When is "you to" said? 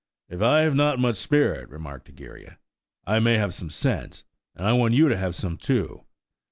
4.95-5.15